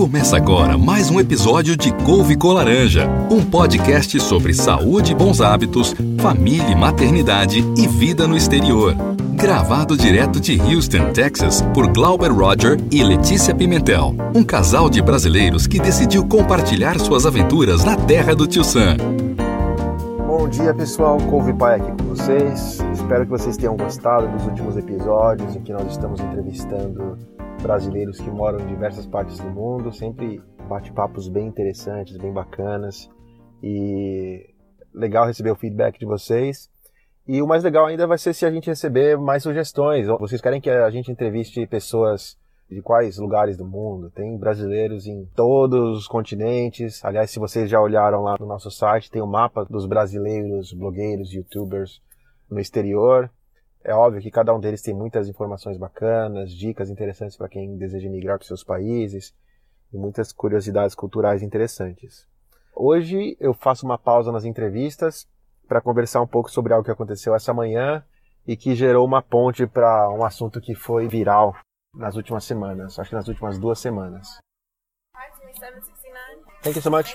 Começa 0.00 0.34
agora 0.34 0.78
mais 0.78 1.10
um 1.10 1.20
episódio 1.20 1.76
de 1.76 1.92
Couve 1.92 2.34
com 2.34 2.52
Laranja, 2.52 3.06
um 3.30 3.44
podcast 3.44 4.18
sobre 4.18 4.54
saúde 4.54 5.12
e 5.12 5.14
bons 5.14 5.42
hábitos, 5.42 5.94
família 6.18 6.70
e 6.70 6.74
maternidade 6.74 7.62
e 7.76 7.86
vida 7.86 8.26
no 8.26 8.34
exterior. 8.34 8.94
Gravado 9.34 9.98
direto 9.98 10.40
de 10.40 10.58
Houston, 10.58 11.12
Texas, 11.12 11.60
por 11.74 11.86
Glauber 11.92 12.32
Roger 12.32 12.78
e 12.90 13.04
Letícia 13.04 13.54
Pimentel, 13.54 14.14
um 14.34 14.42
casal 14.42 14.88
de 14.88 15.02
brasileiros 15.02 15.66
que 15.66 15.78
decidiu 15.78 16.26
compartilhar 16.26 16.98
suas 16.98 17.26
aventuras 17.26 17.84
na 17.84 17.94
terra 17.94 18.34
do 18.34 18.46
Tio 18.46 18.64
Sam. 18.64 18.96
Bom 20.26 20.48
dia 20.48 20.72
pessoal, 20.72 21.18
Couve 21.28 21.52
Pai 21.52 21.78
aqui 21.78 21.92
com 21.92 22.08
vocês. 22.08 22.78
Espero 22.94 23.24
que 23.24 23.30
vocês 23.30 23.58
tenham 23.58 23.76
gostado 23.76 24.28
dos 24.28 24.46
últimos 24.46 24.78
episódios 24.78 25.54
em 25.54 25.60
que 25.60 25.74
nós 25.74 25.90
estamos 25.90 26.20
entrevistando 26.20 27.18
brasileiros 27.60 28.18
que 28.18 28.30
moram 28.30 28.60
em 28.60 28.66
diversas 28.66 29.06
partes 29.06 29.38
do 29.38 29.50
mundo, 29.50 29.92
sempre 29.92 30.42
bate-papos 30.68 31.28
bem 31.28 31.46
interessantes, 31.46 32.16
bem 32.16 32.32
bacanas 32.32 33.10
e 33.62 34.52
legal 34.94 35.26
receber 35.26 35.50
o 35.50 35.56
feedback 35.56 35.98
de 35.98 36.06
vocês. 36.06 36.70
E 37.26 37.40
o 37.40 37.46
mais 37.46 37.62
legal 37.62 37.86
ainda 37.86 38.06
vai 38.06 38.18
ser 38.18 38.34
se 38.34 38.44
a 38.44 38.50
gente 38.50 38.68
receber 38.68 39.16
mais 39.16 39.42
sugestões. 39.42 40.06
Vocês 40.06 40.40
querem 40.40 40.60
que 40.60 40.70
a 40.70 40.90
gente 40.90 41.12
entreviste 41.12 41.66
pessoas 41.66 42.36
de 42.68 42.80
quais 42.80 43.18
lugares 43.18 43.56
do 43.56 43.64
mundo? 43.64 44.10
Tem 44.10 44.36
brasileiros 44.38 45.06
em 45.06 45.24
todos 45.36 45.98
os 45.98 46.08
continentes. 46.08 47.04
Aliás, 47.04 47.30
se 47.30 47.38
vocês 47.38 47.68
já 47.68 47.80
olharam 47.80 48.22
lá 48.22 48.36
no 48.38 48.46
nosso 48.46 48.70
site, 48.70 49.10
tem 49.10 49.20
o 49.20 49.26
um 49.26 49.30
mapa 49.30 49.64
dos 49.64 49.86
brasileiros, 49.86 50.72
blogueiros, 50.72 51.32
youtubers 51.32 52.00
no 52.50 52.58
exterior. 52.58 53.30
É 53.82 53.94
óbvio 53.94 54.20
que 54.20 54.30
cada 54.30 54.54
um 54.54 54.60
deles 54.60 54.82
tem 54.82 54.94
muitas 54.94 55.28
informações 55.28 55.78
bacanas, 55.78 56.52
dicas 56.52 56.90
interessantes 56.90 57.36
para 57.36 57.48
quem 57.48 57.76
deseja 57.78 58.10
migrar 58.10 58.38
para 58.38 58.46
seus 58.46 58.62
países 58.62 59.34
e 59.92 59.96
muitas 59.96 60.32
curiosidades 60.32 60.94
culturais 60.94 61.42
interessantes. 61.42 62.26
Hoje 62.76 63.36
eu 63.40 63.54
faço 63.54 63.86
uma 63.86 63.98
pausa 63.98 64.30
nas 64.30 64.44
entrevistas 64.44 65.26
para 65.66 65.80
conversar 65.80 66.20
um 66.20 66.26
pouco 66.26 66.50
sobre 66.50 66.72
algo 66.72 66.84
que 66.84 66.90
aconteceu 66.90 67.34
essa 67.34 67.54
manhã 67.54 68.04
e 68.46 68.56
que 68.56 68.74
gerou 68.74 69.06
uma 69.06 69.22
ponte 69.22 69.66
para 69.66 70.10
um 70.10 70.24
assunto 70.24 70.60
que 70.60 70.74
foi 70.74 71.08
viral 71.08 71.56
nas 71.94 72.16
últimas 72.16 72.44
semanas, 72.44 72.98
acho 72.98 73.10
que 73.10 73.16
nas 73.16 73.28
últimas 73.28 73.58
duas 73.58 73.78
semanas. 73.78 74.38
Thank 76.62 76.76
you 76.76 76.82
so 76.82 76.90
much. 76.90 77.14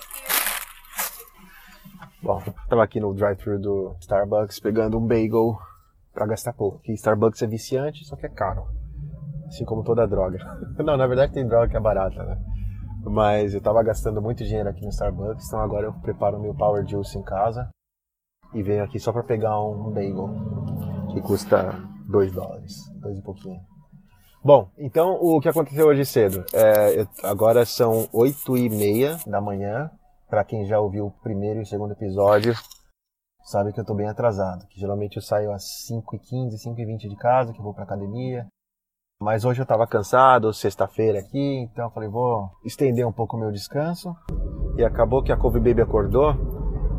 Bom, 2.21 2.41
estava 2.63 2.83
aqui 2.83 2.99
no 2.99 3.13
drive-thru 3.13 3.59
do 3.59 3.95
Starbucks 3.99 4.59
pegando 4.59 4.97
um 4.97 5.05
bagel 5.05 5.59
para 6.15 6.25
gastar 6.25 6.53
pouco. 6.53 6.79
Que 6.79 6.93
Starbucks 6.93 7.41
é 7.43 7.47
viciante, 7.47 8.05
só 8.05 8.15
que 8.15 8.25
é 8.25 8.29
caro. 8.29 8.65
Assim 9.47 9.65
como 9.65 9.83
toda 9.83 10.07
droga. 10.07 10.39
Não, 10.83 10.97
na 10.97 11.05
verdade 11.05 11.33
tem 11.33 11.45
droga 11.45 11.67
que 11.67 11.77
é 11.77 11.79
barata, 11.79 12.23
né? 12.23 12.41
Mas 13.03 13.53
eu 13.53 13.61
tava 13.61 13.83
gastando 13.83 14.19
muito 14.21 14.43
dinheiro 14.43 14.67
aqui 14.67 14.81
no 14.81 14.89
Starbucks, 14.89 15.45
então 15.45 15.59
agora 15.59 15.85
eu 15.85 15.93
preparo 15.93 16.39
meu 16.39 16.55
Power 16.55 16.83
Juice 16.87 17.15
em 17.15 17.21
casa 17.21 17.69
e 18.51 18.63
venho 18.63 18.83
aqui 18.83 18.97
só 18.99 19.11
para 19.11 19.21
pegar 19.21 19.61
um 19.61 19.91
bagel 19.91 20.33
que 21.13 21.21
custa 21.21 21.75
2 22.09 22.31
dólares, 22.31 22.73
dois 22.99 23.19
e 23.19 23.21
pouquinho. 23.21 23.59
Bom, 24.43 24.69
então 24.77 25.17
o 25.21 25.39
que 25.39 25.49
aconteceu 25.49 25.87
hoje 25.87 26.05
cedo? 26.05 26.43
É, 26.53 27.01
eu, 27.01 27.07
agora 27.23 27.65
são 27.65 28.07
8 28.13 28.57
e 28.57 28.69
meia 28.69 29.17
da 29.27 29.41
manhã. 29.41 29.91
Para 30.27 30.43
quem 30.43 30.65
já 30.65 30.79
ouviu 30.79 31.07
o 31.07 31.11
primeiro 31.11 31.59
e 31.59 31.63
o 31.63 31.65
segundo 31.65 31.91
episódio, 31.91 32.53
sabe 33.45 33.71
que 33.71 33.79
eu 33.79 33.85
tô 33.85 33.93
bem 33.93 34.09
atrasado. 34.09 34.65
Que 34.67 34.79
geralmente 34.79 35.17
eu 35.17 35.21
saio 35.21 35.51
às 35.51 35.63
5h15, 35.89 36.55
5h20 36.65 37.07
de 37.07 37.15
casa, 37.15 37.53
que 37.53 37.61
vou 37.61 37.73
pra 37.73 37.83
academia. 37.83 38.47
Mas 39.21 39.45
hoje 39.45 39.61
eu 39.61 39.65
tava 39.65 39.87
cansado, 39.87 40.51
sexta-feira 40.51 41.19
aqui, 41.19 41.69
então 41.71 41.85
eu 41.85 41.91
falei, 41.91 42.09
vou 42.09 42.49
estender 42.65 43.07
um 43.07 43.13
pouco 43.13 43.37
o 43.37 43.39
meu 43.39 43.51
descanso. 43.51 44.13
E 44.77 44.83
acabou 44.83 45.23
que 45.23 45.31
a 45.31 45.37
Cove 45.37 45.59
Baby 45.59 45.81
acordou 45.81 46.35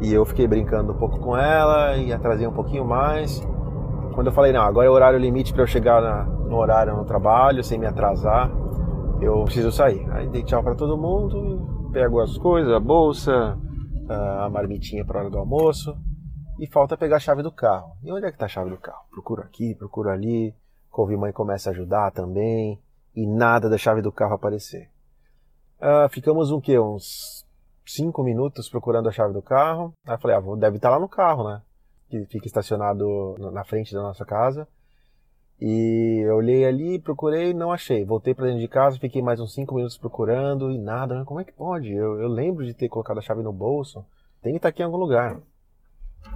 e 0.00 0.12
eu 0.12 0.24
fiquei 0.24 0.46
brincando 0.46 0.92
um 0.92 0.96
pouco 0.96 1.18
com 1.18 1.36
ela 1.36 1.96
e 1.96 2.12
atrasei 2.12 2.46
um 2.46 2.54
pouquinho 2.54 2.86
mais. 2.86 3.40
Quando 4.14 4.28
eu 4.28 4.32
falei, 4.32 4.50
não, 4.50 4.62
agora 4.62 4.86
é 4.86 4.90
o 4.90 4.94
horário 4.94 5.18
limite 5.18 5.52
para 5.52 5.62
eu 5.62 5.66
chegar 5.66 6.00
na, 6.00 6.24
no 6.24 6.56
horário 6.56 6.96
no 6.96 7.04
trabalho, 7.04 7.62
sem 7.62 7.78
me 7.78 7.86
atrasar, 7.86 8.50
eu 9.20 9.44
preciso 9.44 9.70
sair. 9.70 10.10
Aí 10.12 10.26
dei 10.28 10.42
tchau 10.42 10.62
para 10.62 10.74
todo 10.74 10.96
mundo, 10.96 11.90
pego 11.92 12.20
as 12.20 12.38
coisas, 12.38 12.72
a 12.72 12.80
bolsa, 12.80 13.58
a 14.08 14.48
marmitinha 14.48 15.04
para 15.04 15.20
hora 15.20 15.30
do 15.30 15.38
almoço 15.38 15.94
e 16.58 16.66
falta 16.66 16.96
pegar 16.96 17.16
a 17.16 17.20
chave 17.20 17.42
do 17.42 17.52
carro. 17.52 17.96
E 18.02 18.10
onde 18.10 18.26
é 18.26 18.30
que 18.30 18.36
está 18.36 18.46
a 18.46 18.48
chave 18.48 18.70
do 18.70 18.78
carro? 18.78 19.04
Procuro 19.10 19.42
aqui, 19.42 19.74
procuro 19.74 20.10
ali. 20.10 20.54
Couve 20.90 21.16
mãe 21.16 21.32
começa 21.32 21.68
a 21.68 21.72
ajudar 21.72 22.10
também 22.10 22.80
e 23.14 23.26
nada 23.26 23.68
da 23.68 23.76
chave 23.76 24.00
do 24.00 24.10
carro 24.10 24.34
aparecer. 24.34 24.90
Uh, 25.78 26.08
ficamos 26.08 26.50
um 26.50 26.60
que 26.60 26.78
uns 26.78 27.44
cinco 27.84 28.22
minutos 28.22 28.68
procurando 28.68 29.08
a 29.08 29.12
chave 29.12 29.34
do 29.34 29.42
carro. 29.42 29.92
Aí 30.06 30.14
eu 30.14 30.18
falei, 30.18 30.36
ah, 30.36 30.56
deve 30.56 30.76
estar 30.76 30.88
tá 30.88 30.94
lá 30.94 31.00
no 31.00 31.08
carro, 31.08 31.48
né? 31.48 31.60
Que 32.08 32.24
fica 32.26 32.46
estacionado 32.46 33.34
na 33.52 33.62
frente 33.64 33.92
da 33.92 34.00
nossa 34.00 34.24
casa. 34.24 34.66
E 35.60 36.22
eu 36.26 36.36
olhei 36.36 36.64
ali, 36.64 36.98
procurei, 36.98 37.52
não 37.52 37.72
achei. 37.72 38.04
Voltei 38.04 38.34
para 38.34 38.46
dentro 38.46 38.60
de 38.60 38.68
casa, 38.68 38.98
fiquei 38.98 39.20
mais 39.20 39.38
uns 39.38 39.52
cinco 39.52 39.74
minutos 39.74 39.98
procurando 39.98 40.70
e 40.70 40.78
nada. 40.78 41.24
Como 41.26 41.40
é 41.40 41.44
que 41.44 41.52
pode? 41.52 41.92
Eu, 41.92 42.20
eu 42.20 42.28
lembro 42.28 42.64
de 42.64 42.72
ter 42.72 42.88
colocado 42.88 43.18
a 43.18 43.22
chave 43.22 43.42
no 43.42 43.52
bolso. 43.52 44.04
Tem 44.42 44.52
que 44.52 44.58
estar 44.58 44.68
tá 44.68 44.70
aqui 44.70 44.82
em 44.82 44.86
algum 44.86 44.98
lugar 44.98 45.40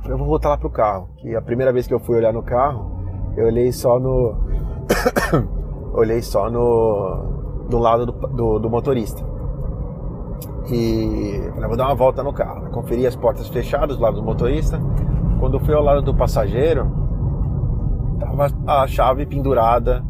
eu 0.05 0.19
vou 0.19 0.27
voltar 0.27 0.51
lá 0.51 0.59
pro 0.59 0.71
carro. 0.71 1.11
Que 1.19 1.35
a 1.35 1.43
primeira 1.43 1.73
vez 1.73 1.87
que 1.87 1.95
eu 1.95 2.01
fui 2.01 2.17
olhar 2.17 2.33
no 2.33 2.43
carro, 2.43 3.33
eu 3.37 3.47
olhei 3.47 3.73
só 3.73 3.99
no. 3.99 4.35
olhei 5.95 6.23
só 6.23 6.51
no. 6.51 7.67
do 7.69 7.79
lado 7.79 8.07
do, 8.07 8.13
do, 8.13 8.59
do 8.59 8.71
motorista. 8.71 9.25
E 10.71 11.51
falei, 11.55 11.69
vou 11.69 11.77
dar 11.77 11.87
uma 11.87 11.95
volta 11.95 12.23
no 12.23 12.33
carro. 12.33 12.71
Conferi 12.71 13.07
as 13.07 13.17
portas 13.17 13.49
fechadas 13.49 13.97
do 13.97 14.03
lado 14.03 14.17
do 14.17 14.23
motorista. 14.23 14.81
Quando 15.39 15.59
fui 15.59 15.75
ao 15.75 15.83
lado 15.83 16.03
do 16.03 16.15
passageiro, 16.15 16.87
tava 18.19 18.49
a 18.67 18.87
chave 18.87 19.27
pendurada 19.27 20.05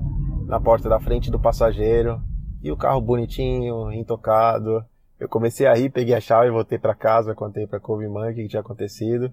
na 0.46 0.60
porta 0.60 0.88
da 0.88 0.98
frente 0.98 1.30
do 1.30 1.38
passageiro 1.38 2.20
e 2.62 2.70
o 2.70 2.76
carro 2.76 3.00
bonitinho, 3.00 3.92
intocado. 3.92 4.84
Eu 5.18 5.28
comecei 5.28 5.66
a 5.66 5.74
rir, 5.74 5.90
peguei 5.90 6.14
a 6.14 6.20
chave, 6.20 6.50
voltei 6.50 6.78
para 6.78 6.94
casa, 6.94 7.34
contei 7.34 7.66
para 7.66 7.80
Kobe 7.80 8.08
Mãe 8.08 8.32
o 8.32 8.34
que 8.34 8.48
tinha 8.48 8.60
acontecido. 8.60 9.32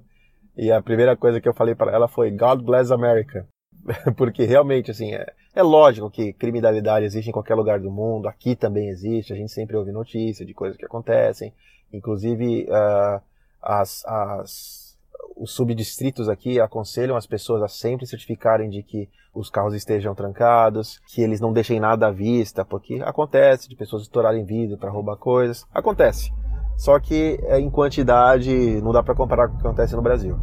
E 0.58 0.72
a 0.72 0.82
primeira 0.82 1.16
coisa 1.16 1.40
que 1.40 1.48
eu 1.48 1.54
falei 1.54 1.76
para 1.76 1.92
ela 1.92 2.08
foi 2.08 2.32
God 2.32 2.64
bless 2.64 2.92
America. 2.92 3.48
Porque 4.18 4.44
realmente, 4.44 4.90
assim, 4.90 5.14
é, 5.14 5.26
é 5.54 5.62
lógico 5.62 6.10
que 6.10 6.34
criminalidade 6.34 7.06
existe 7.06 7.30
em 7.30 7.32
qualquer 7.34 7.56
lugar 7.56 7.80
do 7.80 7.92
mundo, 7.92 8.28
aqui 8.28 8.56
também 8.56 8.90
existe, 8.90 9.32
a 9.32 9.36
gente 9.36 9.52
sempre 9.52 9.78
ouve 9.78 9.92
notícia 9.92 10.46
de 10.46 10.54
coisas 10.54 10.78
que 10.78 10.86
acontecem. 10.86 11.54
Inclusive, 11.94 12.68
uh, 12.70 13.22
as, 13.62 14.04
as, 14.06 14.98
os 15.36 15.52
subdistritos 15.52 16.28
aqui 16.28 16.60
aconselham 16.60 17.16
as 17.16 17.28
pessoas 17.28 17.62
a 17.62 17.68
sempre 17.68 18.08
certificarem 18.08 18.70
de 18.70 18.82
que 18.82 19.08
os 19.34 19.50
carros 19.50 19.76
estejam 19.76 20.16
trancados, 20.16 21.00
que 21.08 21.22
eles 21.22 21.40
não 21.40 21.54
deixem 21.54 21.80
nada 21.80 22.08
à 22.08 22.12
vista, 22.12 22.66
porque 22.66 23.00
acontece 23.04 23.70
de 23.70 23.76
pessoas 23.76 24.02
estourarem 24.02 24.44
vidro 24.44 24.78
para 24.78 24.90
roubar 24.90 25.18
coisas. 25.18 25.66
Acontece. 25.72 26.32
Só 26.78 27.00
que 27.00 27.40
é, 27.44 27.60
em 27.60 27.70
quantidade 27.70 28.80
não 28.82 28.94
dá 28.94 29.02
para 29.02 29.16
comparar 29.16 29.48
com 29.48 29.56
o 29.56 29.58
que 29.58 29.66
acontece 29.66 29.96
no 29.96 30.02
Brasil. 30.02 30.38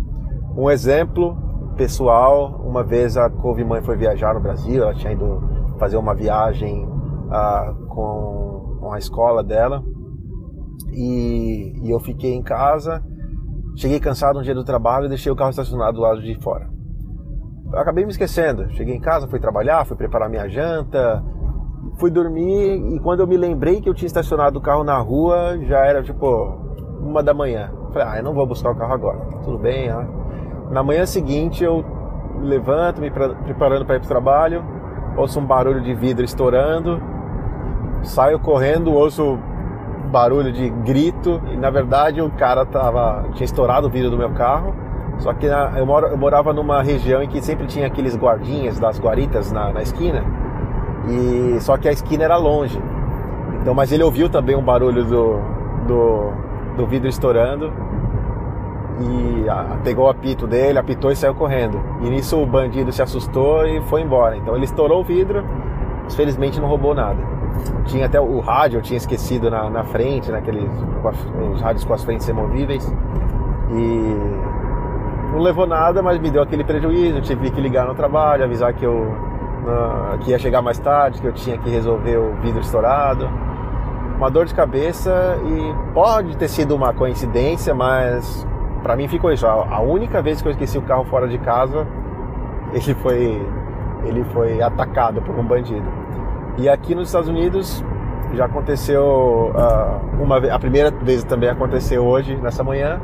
Um 0.56 0.69
exemplo 0.69 1.37
pessoal, 1.77 2.61
uma 2.65 2.83
vez 2.83 3.17
a 3.17 3.31
Couve 3.31 3.65
Mãe 3.65 3.81
foi 3.81 3.97
viajar 3.97 4.34
no 4.34 4.41
Brasil, 4.41 4.83
ela 4.83 4.95
tinha 4.95 5.12
ido 5.12 5.43
fazer 5.78 5.97
uma 5.97 6.15
viagem 6.15 6.84
uh, 6.84 7.87
com, 7.87 8.78
com 8.81 8.93
a 8.93 8.99
escola 8.99 9.43
dela 9.43 9.83
e, 10.93 11.72
e 11.83 11.91
eu 11.91 12.00
fiquei 12.00 12.34
em 12.34 12.43
casa, 12.43 13.03
cheguei 13.77 13.99
cansado 14.01 14.39
um 14.39 14.43
dia 14.43 14.55
do 14.55 14.65
trabalho 14.65 15.06
e 15.06 15.09
deixei 15.09 15.31
o 15.31 15.37
carro 15.37 15.51
estacionado 15.51 15.95
do 15.95 16.01
lado 16.01 16.21
de 16.22 16.34
fora. 16.41 16.69
Eu 17.72 17.78
acabei 17.78 18.05
me 18.05 18.11
esquecendo, 18.11 18.71
cheguei 18.75 18.95
em 18.95 19.01
casa, 19.01 19.27
fui 19.27 19.41
trabalhar, 19.41 19.84
fui 19.84 19.97
preparar 19.97 20.28
minha 20.28 20.49
janta, 20.49 21.25
fui 21.97 22.11
dormir 22.11 22.95
e 22.95 23.01
quando 23.01 23.21
eu 23.21 23.27
me 23.27 23.36
lembrei 23.36 23.81
que 23.81 23.89
eu 23.89 23.95
tinha 23.95 24.07
estacionado 24.07 24.59
o 24.59 24.63
carro 24.63 24.84
na 24.84 24.97
rua, 24.98 25.59
já 25.63 25.78
era 25.78 26.03
tipo 26.03 26.59
uma 27.01 27.22
da 27.22 27.34
manhã. 27.34 27.71
Falei, 27.92 28.09
ah, 28.09 28.16
eu 28.19 28.25
não 28.25 28.34
vou 28.34 28.47
buscar 28.47 28.71
o 28.71 28.75
carro 28.75 28.92
agora. 28.92 29.19
Tudo 29.45 29.59
bem, 29.59 29.89
ah. 29.89 30.07
Na 30.71 30.83
manhã 30.83 31.07
seguinte 31.07 31.63
eu 31.63 31.84
levanto, 32.41 33.01
me 33.01 33.10
preparando 33.10 33.84
para 33.84 33.97
ir 33.97 34.01
para 34.01 34.07
o 34.07 34.09
trabalho, 34.09 34.65
ouço 35.16 35.39
um 35.39 35.47
barulho 35.47 35.81
de 35.81 35.95
vidro 35.95 36.25
estourando, 36.25 37.01
saio 38.03 38.39
correndo, 38.39 38.92
ouço 38.92 39.39
barulho 40.10 40.53
de 40.53 40.69
grito 40.71 41.41
e 41.53 41.57
na 41.57 41.71
verdade 41.71 42.21
o 42.21 42.31
cara 42.31 42.65
tava, 42.65 43.25
tinha 43.34 43.45
estourado 43.45 43.86
o 43.86 43.91
vidro 43.91 44.10
do 44.10 44.16
meu 44.16 44.31
carro. 44.31 44.75
Só 45.19 45.33
que 45.33 45.48
na, 45.48 45.72
eu, 45.78 45.86
moro, 45.86 46.09
eu 46.09 46.16
morava 46.16 46.53
numa 46.53 46.83
região 46.83 47.22
em 47.22 47.28
que 47.28 47.41
sempre 47.41 47.66
tinha 47.66 47.86
aqueles 47.86 48.16
guardinhas 48.16 48.78
das 48.81 48.98
guaritas 48.98 49.53
na, 49.53 49.72
na 49.72 49.83
esquina. 49.83 50.25
E 51.09 51.60
só 51.60 51.77
que 51.77 51.89
a 51.89 51.92
esquina 51.92 52.24
era 52.24 52.36
longe. 52.36 52.80
Então, 53.60 53.74
mas 53.74 53.92
ele 53.92 54.03
ouviu 54.03 54.28
também 54.28 54.56
um 54.56 54.62
barulho 54.62 55.04
do, 55.04 55.41
do, 55.86 56.33
do 56.77 56.86
vidro 56.86 57.09
estourando 57.09 57.72
e 59.01 59.48
a, 59.48 59.78
pegou 59.83 60.06
o 60.06 60.09
apito 60.09 60.47
dele, 60.47 60.78
apitou 60.78 61.10
e 61.10 61.16
saiu 61.16 61.34
correndo. 61.34 61.80
E 62.01 62.10
nisso 62.10 62.41
o 62.41 62.47
bandido 62.47 62.92
se 62.92 63.03
assustou 63.03 63.66
e 63.66 63.80
foi 63.83 64.03
embora. 64.03 64.36
Então 64.36 64.54
ele 64.54 64.65
estourou 64.65 65.01
o 65.01 65.04
vidro, 65.04 65.45
mas 66.04 66.15
felizmente 66.15 66.60
não 66.60 66.68
roubou 66.68 66.95
nada. 66.95 67.18
Tinha 67.86 68.07
até 68.07 68.21
o 68.21 68.41
rádio, 68.41 68.78
eu 68.78 68.83
tinha 68.83 68.97
esquecido 68.97 69.50
na, 69.50 69.71
na 69.71 69.84
frente, 69.84 70.30
naqueles 70.30 70.71
os 71.53 71.60
rádios 71.60 71.84
com 71.84 71.95
as 71.95 72.04
frentes 72.04 72.27
removíveis. 72.27 72.86
E 73.71 75.33
não 75.33 75.41
levou 75.41 75.66
nada, 75.66 76.03
mas 76.03 76.18
me 76.18 76.30
deu 76.30 76.42
aquele 76.42 76.65
prejuízo. 76.65 77.18
Eu 77.18 77.22
tive 77.22 77.50
que 77.50 77.60
ligar 77.60 77.86
no 77.86 77.95
trabalho, 77.95 78.45
avisar 78.45 78.72
que 78.74 78.84
eu 78.84 79.34
que 80.21 80.31
ia 80.31 80.39
chegar 80.39 80.63
mais 80.63 80.78
tarde, 80.78 81.21
que 81.21 81.27
eu 81.27 81.33
tinha 81.33 81.59
que 81.59 81.69
resolver 81.69 82.16
o 82.16 82.34
vidro 82.37 82.61
estourado. 82.61 83.28
Uma 84.16 84.31
dor 84.31 84.47
de 84.47 84.55
cabeça 84.55 85.39
e 85.45 85.93
pode 85.93 86.37
ter 86.37 86.49
sido 86.49 86.75
uma 86.75 86.93
coincidência, 86.93 87.75
mas 87.75 88.47
para 88.83 88.97
mim 88.97 89.09
ficou 89.09 89.33
isso. 89.33 89.47
A 89.47 89.81
única 89.81 90.22
vez 90.22 90.41
que 90.41 90.49
eu 90.49 90.53
esqueci 90.53 90.78
o 90.78 90.83
carro 90.83 91.05
fora 91.05 91.27
de 91.27 91.39
casa, 91.39 91.87
ele 92.72 92.95
foi 92.95 93.47
ele 94.05 94.22
foi 94.34 94.61
atacado 94.61 95.22
por 95.22 95.34
um 95.39 95.45
bandido. 95.45 95.87
E 96.59 96.69
aqui 96.69 96.95
nos 96.95 97.09
Estados 97.09 97.28
Unidos 97.28 97.84
já 98.34 98.45
aconteceu 98.45 99.53
uh, 99.55 100.22
uma 100.22 100.37
a 100.39 100.59
primeira 100.59 100.91
vez 100.91 101.25
também 101.25 101.49
aconteceu 101.49 102.05
hoje 102.05 102.37
nessa 102.37 102.63
manhã 102.63 103.01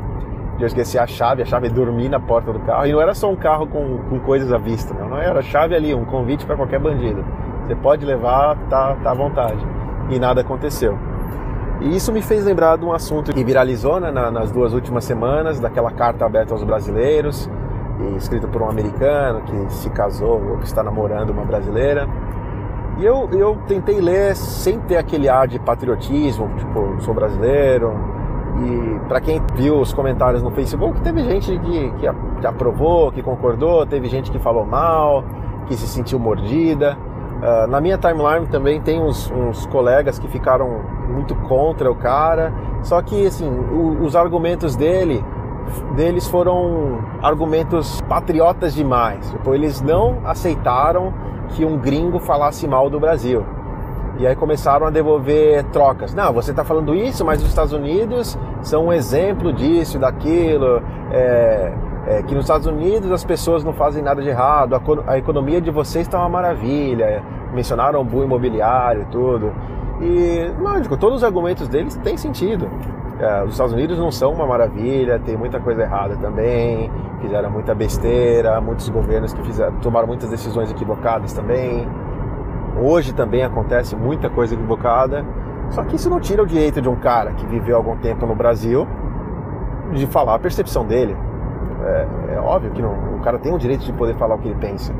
eu 0.63 0.67
esqueci 0.67 0.97
a 0.97 1.07
chave, 1.07 1.41
a 1.41 1.45
chave 1.45 1.69
dormi 1.69 2.09
na 2.09 2.19
porta 2.19 2.51
do 2.51 2.59
carro. 2.59 2.85
E 2.85 2.91
não 2.91 3.01
era 3.01 3.13
só 3.13 3.29
um 3.29 3.35
carro 3.35 3.67
com, 3.67 3.97
com 4.09 4.19
coisas 4.19 4.51
à 4.51 4.57
vista, 4.57 4.93
não, 4.93 5.09
não 5.09 5.17
era 5.17 5.39
a 5.39 5.43
chave 5.43 5.75
ali, 5.75 5.93
um 5.93 6.05
convite 6.05 6.45
para 6.45 6.55
qualquer 6.55 6.79
bandido. 6.79 7.23
Você 7.65 7.75
pode 7.75 8.05
levar, 8.05 8.57
tá, 8.69 8.95
tá 9.03 9.11
à 9.11 9.13
vontade. 9.13 9.59
E 10.09 10.19
nada 10.19 10.41
aconteceu. 10.41 10.97
E 11.81 11.95
isso 11.95 12.11
me 12.11 12.21
fez 12.21 12.45
lembrar 12.45 12.77
de 12.77 12.85
um 12.85 12.93
assunto 12.93 13.33
que 13.33 13.43
viralizou 13.43 13.99
né, 13.99 14.11
nas 14.11 14.51
duas 14.51 14.73
últimas 14.73 15.03
semanas, 15.03 15.59
daquela 15.59 15.91
carta 15.91 16.25
aberta 16.25 16.53
aos 16.53 16.63
brasileiros, 16.63 17.49
escrita 18.17 18.47
por 18.47 18.61
um 18.61 18.69
americano 18.69 19.41
que 19.41 19.73
se 19.73 19.89
casou 19.89 20.41
ou 20.51 20.57
que 20.57 20.65
está 20.65 20.83
namorando 20.83 21.31
uma 21.31 21.43
brasileira. 21.43 22.07
E 22.99 23.05
eu, 23.05 23.29
eu 23.31 23.57
tentei 23.67 23.99
ler 23.99 24.35
sem 24.35 24.79
ter 24.81 24.97
aquele 24.97 25.27
ar 25.27 25.47
de 25.47 25.57
patriotismo, 25.57 26.49
tipo, 26.57 27.01
sou 27.01 27.13
brasileiro, 27.13 27.93
e 28.59 28.99
para 29.07 29.21
quem 29.21 29.41
viu 29.55 29.79
os 29.79 29.93
comentários 29.93 30.43
no 30.43 30.51
Facebook, 30.51 30.99
teve 31.01 31.23
gente 31.23 31.57
que, 31.59 31.91
que, 32.39 32.45
aprovou, 32.47 33.11
que 33.11 33.21
concordou, 33.21 33.85
teve 33.85 34.07
gente 34.07 34.29
que 34.29 34.39
falou 34.39 34.65
mal, 34.65 35.23
que 35.67 35.75
se 35.75 35.87
sentiu 35.87 36.19
mordida. 36.19 36.97
Uh, 37.41 37.67
na 37.67 37.81
minha 37.81 37.97
timeline 37.97 38.45
também 38.47 38.79
tem 38.79 39.01
uns, 39.01 39.31
uns, 39.31 39.65
colegas 39.65 40.19
que 40.19 40.27
ficaram 40.27 40.81
muito 41.09 41.33
contra 41.33 41.91
o 41.91 41.95
cara, 41.95 42.53
só 42.83 43.01
que 43.01 43.25
assim, 43.25 43.49
o, 43.49 44.03
os 44.03 44.15
argumentos 44.15 44.75
dele 44.75 45.23
deles 45.95 46.27
foram 46.27 46.99
argumentos 47.21 48.01
patriotas 48.01 48.73
demais. 48.73 49.29
Tipo, 49.31 49.53
eles 49.55 49.81
não 49.81 50.19
aceitaram 50.25 51.13
que 51.49 51.65
um 51.65 51.77
gringo 51.77 52.19
falasse 52.19 52.67
mal 52.67 52.89
do 52.89 52.99
Brasil. 52.99 53.45
E 54.21 54.27
aí 54.27 54.35
começaram 54.35 54.85
a 54.85 54.91
devolver 54.91 55.63
trocas. 55.71 56.13
Não, 56.13 56.31
você 56.31 56.51
está 56.51 56.63
falando 56.63 56.93
isso, 56.93 57.25
mas 57.25 57.41
os 57.41 57.49
Estados 57.49 57.73
Unidos 57.73 58.37
são 58.61 58.85
um 58.85 58.93
exemplo 58.93 59.51
disso, 59.51 59.97
daquilo. 59.97 60.79
É, 61.11 61.73
é, 62.05 62.21
que 62.21 62.35
nos 62.35 62.43
Estados 62.43 62.67
Unidos 62.67 63.11
as 63.11 63.23
pessoas 63.23 63.63
não 63.63 63.73
fazem 63.73 64.03
nada 64.03 64.21
de 64.21 64.29
errado, 64.29 64.75
a, 64.75 64.81
a 65.11 65.17
economia 65.17 65.59
de 65.59 65.71
vocês 65.71 66.05
está 66.05 66.19
uma 66.19 66.29
maravilha. 66.29 67.23
Mencionaram 67.51 67.99
o 67.99 68.03
boom 68.03 68.25
imobiliário 68.25 69.01
e 69.01 69.05
tudo. 69.05 69.51
E, 69.99 70.51
lógico, 70.59 70.95
todos 70.97 71.17
os 71.17 71.23
argumentos 71.23 71.67
deles 71.67 71.95
têm 72.03 72.15
sentido. 72.15 72.69
É, 73.19 73.43
os 73.43 73.53
Estados 73.53 73.73
Unidos 73.73 73.97
não 73.97 74.11
são 74.11 74.33
uma 74.33 74.45
maravilha, 74.45 75.17
tem 75.17 75.35
muita 75.35 75.59
coisa 75.59 75.81
errada 75.81 76.15
também, 76.17 76.91
fizeram 77.21 77.49
muita 77.49 77.73
besteira, 77.73 78.61
muitos 78.61 78.87
governos 78.87 79.33
que 79.33 79.41
fizeram, 79.41 79.73
tomaram 79.79 80.05
muitas 80.05 80.29
decisões 80.29 80.69
equivocadas 80.69 81.33
também. 81.33 81.87
Hoje 82.79 83.13
também 83.13 83.43
acontece 83.43 83.95
muita 83.95 84.29
coisa 84.29 84.53
equivocada, 84.53 85.25
só 85.69 85.83
que 85.83 85.95
isso 85.95 86.09
não 86.09 86.19
tira 86.19 86.43
o 86.43 86.45
direito 86.45 86.81
de 86.81 86.89
um 86.89 86.95
cara 86.95 87.31
que 87.33 87.45
viveu 87.45 87.77
algum 87.77 87.97
tempo 87.97 88.25
no 88.25 88.35
Brasil 88.35 88.87
de 89.93 90.07
falar 90.07 90.35
a 90.35 90.39
percepção 90.39 90.85
dele. 90.85 91.15
É, 91.83 92.35
é 92.35 92.39
óbvio 92.39 92.71
que 92.71 92.81
não, 92.81 92.93
o 93.17 93.19
cara 93.21 93.39
tem 93.39 93.53
o 93.53 93.57
direito 93.57 93.83
de 93.83 93.93
poder 93.93 94.15
falar 94.15 94.35
o 94.35 94.37
que 94.37 94.47
ele 94.47 94.57
pensa. 94.59 94.93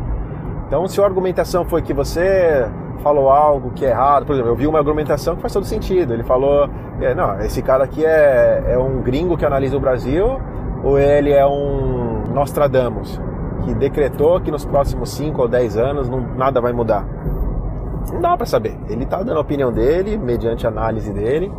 Então, 0.68 0.88
se 0.88 1.02
a 1.02 1.06
argumentação 1.06 1.66
foi 1.66 1.82
que 1.82 1.94
você 1.94 2.68
falou 3.04 3.30
algo 3.30 3.72
que 3.72 3.86
é 3.86 3.90
errado, 3.90 4.26
por 4.26 4.34
exemplo, 4.34 4.52
eu 4.52 4.56
vi 4.56 4.68
uma 4.68 4.80
argumentação 4.80 5.36
que 5.36 5.42
faz 5.42 5.54
todo 5.54 5.66
sentido. 5.66 6.14
Ele 6.14 6.24
falou: 6.24 6.70
é, 7.02 7.14
não, 7.14 7.40
esse 7.42 7.62
cara 7.62 7.84
aqui 7.84 8.06
é, 8.06 8.64
é 8.70 8.78
um 8.78 9.02
gringo 9.02 9.38
que 9.38 9.46
analisa 9.46 9.76
o 9.76 9.80
Brasil 9.80 10.40
ou 10.84 10.98
ele 10.98 11.32
é 11.32 11.46
um 11.46 12.24
Nostradamus 12.34 13.20
que 13.64 13.74
decretou 13.74 14.40
que 14.42 14.50
nos 14.50 14.66
próximos 14.66 15.12
5 15.12 15.42
ou 15.42 15.48
10 15.48 15.78
anos 15.78 16.10
não, 16.10 16.22
nada 16.36 16.60
vai 16.60 16.74
mudar. 16.74 17.06
Não 18.12 18.22
dá 18.22 18.36
para 18.36 18.46
saber. 18.46 18.78
Ele 18.90 19.06
tá 19.06 19.22
dando 19.22 19.38
a 19.38 19.42
opinião 19.42 19.72
dele, 19.72 20.18
mediante 20.18 20.66
a 20.66 20.70
análise 20.70 21.12
dele, 21.14 21.52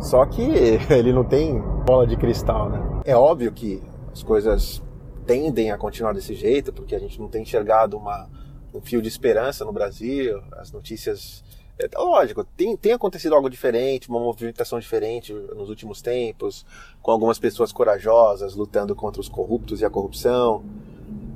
só 0.00 0.24
que 0.26 0.42
ele 0.90 1.12
não 1.12 1.24
tem 1.24 1.60
bola 1.84 2.06
de 2.06 2.16
cristal, 2.16 2.68
né? 2.68 3.00
É 3.04 3.16
óbvio 3.16 3.52
que 3.52 3.82
as 4.12 4.22
coisas 4.22 4.82
tendem 5.26 5.70
a 5.70 5.78
continuar 5.78 6.12
desse 6.12 6.34
jeito, 6.34 6.72
porque 6.72 6.94
a 6.94 6.98
gente 6.98 7.20
não 7.20 7.28
tem 7.28 7.42
enxergado 7.42 7.96
uma, 7.96 8.28
um 8.74 8.80
fio 8.80 9.00
de 9.00 9.08
esperança 9.08 9.64
no 9.64 9.72
Brasil, 9.72 10.42
as 10.52 10.72
notícias. 10.72 11.44
É, 11.78 11.88
lógico, 11.96 12.44
tem, 12.44 12.76
tem 12.76 12.92
acontecido 12.92 13.34
algo 13.34 13.48
diferente, 13.48 14.08
uma 14.08 14.20
movimentação 14.20 14.78
diferente 14.78 15.32
nos 15.32 15.70
últimos 15.70 16.02
tempos, 16.02 16.66
com 17.00 17.10
algumas 17.10 17.38
pessoas 17.38 17.72
corajosas 17.72 18.54
lutando 18.54 18.94
contra 18.94 19.20
os 19.20 19.28
corruptos 19.28 19.80
e 19.80 19.84
a 19.84 19.90
corrupção. 19.90 20.62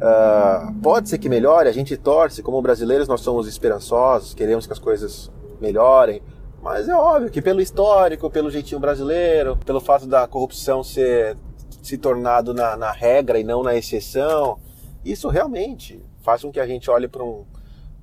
Uh, 0.05 0.81
pode 0.83 1.09
ser 1.09 1.17
que 1.17 1.31
melhore, 1.31 1.67
a 1.67 1.73
gente 1.73 1.97
torce, 1.97 2.43
como 2.43 2.61
brasileiros 2.61 3.09
nós 3.09 3.23
somos 3.23 3.49
esperançosos, 3.49 4.35
queremos 4.35 4.67
que 4.67 4.73
as 4.75 4.79
coisas 4.79 5.33
melhorem, 5.59 6.21
mas 6.63 6.91
é 6.91 6.95
óbvio 6.95 7.31
que 7.31 7.41
pelo 7.41 7.63
histórico, 7.63 8.29
pelo 8.29 8.51
jeitinho 8.51 8.79
brasileiro, 8.79 9.57
pelo 9.65 9.81
fato 9.81 10.07
da 10.07 10.29
corrupção 10.29 10.85
ser 10.85 11.39
se 11.83 11.97
tornado 11.97 12.53
na, 12.53 12.77
na 12.77 12.93
regra 12.93 13.39
e 13.39 13.45
não 13.45 13.63
na 13.63 13.75
exceção, 13.77 14.59
isso 15.03 15.29
realmente 15.29 16.05
faz 16.21 16.43
com 16.43 16.53
que 16.53 16.61
a 16.61 16.67
gente 16.67 16.91
olhe 16.91 17.09
para 17.09 17.25
um, 17.25 17.47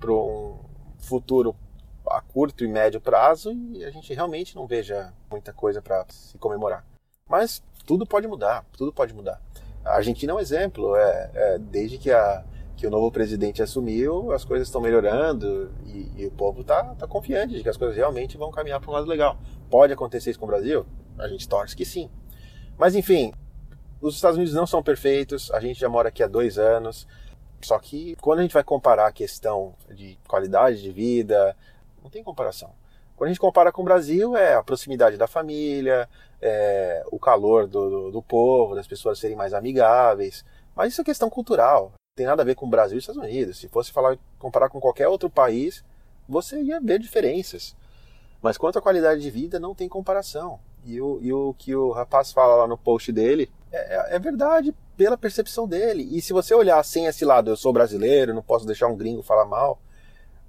um 0.07 0.55
futuro 0.97 1.55
a 2.07 2.19
curto 2.19 2.63
e 2.63 2.67
médio 2.67 2.99
prazo 2.99 3.51
e 3.73 3.85
a 3.85 3.91
gente 3.91 4.11
realmente 4.11 4.55
não 4.55 4.65
veja 4.65 5.13
muita 5.29 5.53
coisa 5.53 5.83
para 5.83 6.03
se 6.09 6.35
comemorar. 6.39 6.83
Mas 7.29 7.61
tudo 7.85 8.07
pode 8.07 8.27
mudar, 8.27 8.65
tudo 8.75 8.91
pode 8.91 9.13
mudar. 9.13 9.39
A 9.83 9.95
Argentina 9.95 10.31
é 10.31 10.35
um 10.35 10.39
exemplo. 10.39 10.95
É, 10.95 11.31
é, 11.33 11.59
desde 11.59 11.97
que, 11.97 12.11
a, 12.11 12.43
que 12.75 12.85
o 12.85 12.89
novo 12.89 13.11
presidente 13.11 13.61
assumiu, 13.61 14.31
as 14.31 14.45
coisas 14.45 14.67
estão 14.67 14.81
melhorando 14.81 15.71
e, 15.85 16.23
e 16.23 16.25
o 16.25 16.31
povo 16.31 16.61
está 16.61 16.83
tá 16.95 17.07
confiante 17.07 17.55
de 17.55 17.63
que 17.63 17.69
as 17.69 17.77
coisas 17.77 17.95
realmente 17.95 18.37
vão 18.37 18.51
caminhar 18.51 18.79
para 18.79 18.89
um 18.89 18.93
lado 18.93 19.07
legal. 19.07 19.37
Pode 19.69 19.93
acontecer 19.93 20.31
isso 20.31 20.39
com 20.39 20.45
o 20.45 20.49
Brasil? 20.49 20.85
A 21.17 21.27
gente 21.27 21.47
torce 21.47 21.75
que 21.75 21.85
sim. 21.85 22.09
Mas 22.77 22.95
enfim, 22.95 23.33
os 24.01 24.15
Estados 24.15 24.37
Unidos 24.37 24.53
não 24.53 24.65
são 24.65 24.81
perfeitos. 24.81 25.51
A 25.51 25.59
gente 25.59 25.79
já 25.79 25.89
mora 25.89 26.09
aqui 26.09 26.23
há 26.23 26.27
dois 26.27 26.57
anos. 26.57 27.07
Só 27.61 27.77
que 27.77 28.15
quando 28.19 28.39
a 28.39 28.41
gente 28.41 28.53
vai 28.53 28.63
comparar 28.63 29.07
a 29.07 29.11
questão 29.11 29.75
de 29.93 30.17
qualidade 30.27 30.81
de 30.81 30.91
vida, 30.91 31.55
não 32.01 32.09
tem 32.09 32.23
comparação. 32.23 32.73
Quando 33.21 33.27
a 33.27 33.33
gente 33.33 33.39
compara 33.39 33.71
com 33.71 33.83
o 33.83 33.85
Brasil, 33.85 34.35
é 34.35 34.55
a 34.55 34.63
proximidade 34.63 35.15
da 35.15 35.27
família, 35.27 36.09
é 36.41 37.03
o 37.11 37.19
calor 37.19 37.67
do, 37.67 37.87
do, 37.87 38.11
do, 38.13 38.21
povo, 38.23 38.73
das 38.73 38.87
pessoas 38.87 39.19
serem 39.19 39.37
mais 39.37 39.53
amigáveis. 39.53 40.43
Mas 40.75 40.91
isso 40.91 41.01
é 41.01 41.03
questão 41.03 41.29
cultural. 41.29 41.93
Tem 42.17 42.25
nada 42.25 42.41
a 42.41 42.45
ver 42.45 42.55
com 42.55 42.65
o 42.65 42.69
Brasil 42.69 42.95
e 42.95 42.97
os 42.97 43.03
Estados 43.03 43.21
Unidos. 43.21 43.59
Se 43.59 43.67
fosse 43.67 43.91
falar, 43.91 44.17
comparar 44.39 44.69
com 44.69 44.79
qualquer 44.79 45.07
outro 45.07 45.29
país, 45.29 45.85
você 46.27 46.59
ia 46.63 46.79
ver 46.79 46.97
diferenças. 46.97 47.75
Mas 48.41 48.57
quanto 48.57 48.79
à 48.79 48.81
qualidade 48.81 49.21
de 49.21 49.29
vida, 49.29 49.59
não 49.59 49.75
tem 49.75 49.87
comparação. 49.87 50.59
E 50.83 50.99
o, 50.99 51.19
e 51.21 51.31
o 51.31 51.53
que 51.59 51.75
o 51.75 51.91
rapaz 51.91 52.31
fala 52.33 52.55
lá 52.55 52.67
no 52.67 52.75
post 52.75 53.11
dele 53.11 53.51
é, 53.71 54.15
é, 54.15 54.17
verdade 54.17 54.73
pela 54.97 55.15
percepção 55.15 55.67
dele. 55.67 56.09
E 56.11 56.23
se 56.23 56.33
você 56.33 56.55
olhar 56.55 56.83
sem 56.83 57.05
esse 57.05 57.23
lado, 57.23 57.51
eu 57.51 57.55
sou 57.55 57.71
brasileiro, 57.71 58.33
não 58.33 58.41
posso 58.41 58.65
deixar 58.65 58.87
um 58.87 58.97
gringo 58.97 59.21
falar 59.21 59.45
mal, 59.45 59.79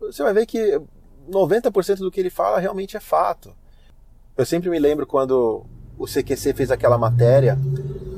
você 0.01 0.23
vai 0.23 0.33
ver 0.33 0.47
que 0.47 0.81
90% 1.31 1.99
do 1.99 2.11
que 2.11 2.21
ele 2.21 2.31
fala 2.31 2.59
realmente 2.59 2.97
é 2.97 3.01
fato. 3.01 3.55
Eu 4.37 4.47
sempre 4.47 4.71
me 4.71 4.79
lembro 4.79 5.07
quando 5.07 5.65
o 5.99 6.07
CQC 6.07 6.55
fez 6.55 6.71
aquela 6.71 6.97
matéria 6.97 7.59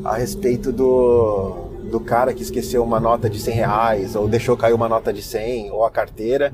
a 0.04 0.16
respeito 0.16 0.70
do, 0.70 1.68
do 1.90 2.00
cara 2.00 2.32
que 2.32 2.42
esqueceu 2.42 2.82
uma 2.84 3.00
nota 3.00 3.28
de 3.28 3.40
100 3.40 3.54
reais, 3.54 4.16
ou 4.16 4.28
deixou 4.28 4.56
cair 4.56 4.74
uma 4.74 4.88
nota 4.88 5.12
de 5.12 5.22
100, 5.22 5.70
ou 5.70 5.84
a 5.84 5.90
carteira. 5.90 6.52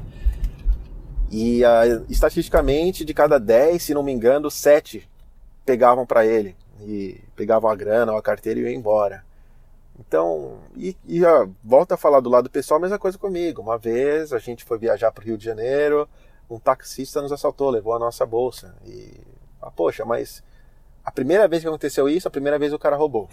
E 1.30 1.62
uh, 1.62 2.04
estatisticamente, 2.08 3.04
de 3.04 3.14
cada 3.14 3.38
10, 3.38 3.82
se 3.82 3.94
não 3.94 4.02
me 4.02 4.12
engano, 4.12 4.50
7 4.50 5.08
pegavam 5.64 6.06
para 6.06 6.26
ele. 6.26 6.56
E 6.80 7.20
pegavam 7.36 7.70
a 7.70 7.76
grana 7.76 8.12
ou 8.12 8.18
a 8.18 8.22
carteira 8.22 8.58
e 8.60 8.62
iam 8.62 8.72
embora. 8.72 9.22
Então, 9.98 10.58
e, 10.76 10.96
e 11.06 11.24
uh, 11.24 11.54
volta 11.62 11.94
a 11.94 11.98
falar 11.98 12.20
do 12.20 12.30
lado 12.30 12.48
pessoal, 12.48 12.80
mesma 12.80 12.98
coisa 12.98 13.18
comigo. 13.18 13.60
Uma 13.60 13.76
vez 13.76 14.32
a 14.32 14.38
gente 14.38 14.64
foi 14.64 14.78
viajar 14.78 15.12
para 15.12 15.22
o 15.22 15.26
Rio 15.26 15.36
de 15.36 15.44
Janeiro, 15.44 16.08
um 16.50 16.58
taxista 16.58 17.22
nos 17.22 17.32
assaltou, 17.32 17.70
levou 17.70 17.94
a 17.94 17.98
nossa 17.98 18.26
bolsa. 18.26 18.74
E, 18.84 19.12
ah, 19.62 19.70
poxa, 19.70 20.04
mas 20.04 20.42
a 21.04 21.10
primeira 21.10 21.46
vez 21.46 21.62
que 21.62 21.68
aconteceu 21.68 22.08
isso, 22.08 22.26
a 22.26 22.30
primeira 22.30 22.58
vez 22.58 22.72
o 22.72 22.78
cara 22.78 22.96
roubou. 22.96 23.28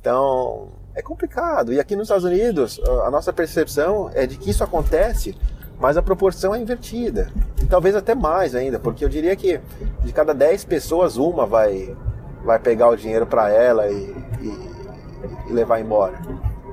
Então, 0.00 0.68
é 0.94 1.00
complicado. 1.00 1.72
E 1.72 1.78
aqui 1.78 1.94
nos 1.94 2.06
Estados 2.06 2.24
Unidos, 2.24 2.80
a 3.04 3.10
nossa 3.10 3.32
percepção 3.32 4.10
é 4.12 4.26
de 4.26 4.36
que 4.36 4.50
isso 4.50 4.64
acontece, 4.64 5.36
mas 5.78 5.96
a 5.96 6.02
proporção 6.02 6.54
é 6.54 6.58
invertida. 6.58 7.30
E 7.62 7.66
talvez 7.66 7.94
até 7.94 8.14
mais 8.14 8.54
ainda, 8.54 8.78
porque 8.78 9.04
eu 9.04 9.08
diria 9.08 9.34
que 9.36 9.60
de 10.02 10.12
cada 10.12 10.34
10 10.34 10.64
pessoas, 10.64 11.16
uma 11.16 11.46
vai, 11.46 11.96
vai 12.44 12.58
pegar 12.58 12.88
o 12.88 12.96
dinheiro 12.96 13.26
para 13.26 13.50
ela 13.50 13.88
e, 13.88 14.14
e, 14.40 15.48
e, 15.48 15.52
levar 15.52 15.80
embora. 15.80 16.20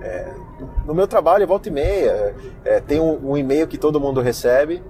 É, 0.01 0.33
no 0.85 0.93
meu 0.93 1.07
trabalho, 1.07 1.45
volta 1.45 1.69
e 1.69 1.71
meia, 1.71 2.35
é, 2.65 2.79
tem 2.79 2.99
um, 2.99 3.31
um, 3.31 3.38
e-mail 3.38 3.67
que 3.67 3.77
todo 3.77 3.99
mundo 3.99 4.21
recebe 4.21 4.81